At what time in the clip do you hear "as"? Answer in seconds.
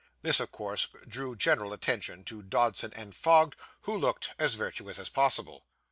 4.39-4.55, 4.97-5.09